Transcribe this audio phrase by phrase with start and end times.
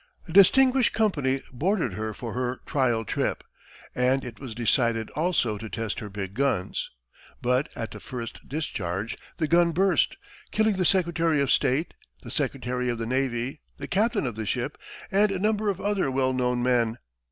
[0.27, 3.43] A distinguished company boarded her for her trial trip,
[3.93, 6.89] and it was decided also to test her big guns.
[7.39, 10.17] But at the first discharge, the gun burst,
[10.49, 11.93] killing the secretary of state,
[12.23, 14.75] the secretary of the navy, the captain of the ship,
[15.11, 16.97] and a number of other well known men.